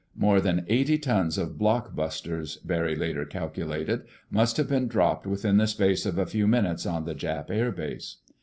[0.15, 5.57] More than eighty tons of block busters, Barry later calculated, must have been dropped within
[5.57, 8.17] the space of a few minutes on the Jap air base.